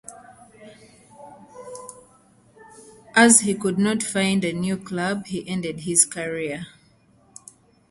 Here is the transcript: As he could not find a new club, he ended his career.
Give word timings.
As 3.15 3.41
he 3.41 3.53
could 3.53 3.77
not 3.77 4.01
find 4.01 4.43
a 4.43 4.51
new 4.51 4.75
club, 4.75 5.27
he 5.27 5.47
ended 5.47 5.81
his 5.81 6.05
career. 6.07 6.65